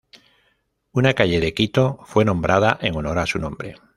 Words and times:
Una 0.93 1.13
calle 1.13 1.39
de 1.39 1.53
Quito 1.53 1.99
fue 2.05 2.25
nombrada 2.25 2.75
en 2.81 2.95
honor 2.95 3.19
a 3.19 3.27
su 3.27 3.37
nombre. 3.37 3.75